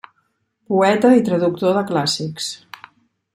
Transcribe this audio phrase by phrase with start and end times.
[0.71, 2.49] Poeta i traductor de clàssics.